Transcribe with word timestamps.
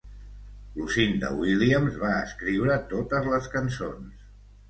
Lucinda 0.77 1.29
Williams 1.41 1.99
va 2.05 2.15
escriure 2.21 2.79
totes 2.95 3.31
les 3.35 3.53
cançons. 3.57 4.27